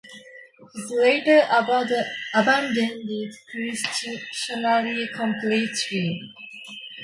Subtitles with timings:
[0.73, 1.47] He later
[2.33, 6.19] abandoned Christianity completely.